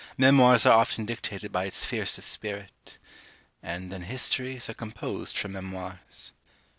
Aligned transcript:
Memoirs 0.17 0.65
are 0.65 0.79
often 0.79 1.05
dictated 1.05 1.51
by 1.51 1.65
its 1.65 1.85
fiercest 1.85 2.27
spirit; 2.27 2.97
and 3.61 3.91
then 3.91 4.01
histories 4.01 4.67
are 4.67 4.73
composed 4.73 5.37
from 5.37 5.51
memoirs. 5.51 6.31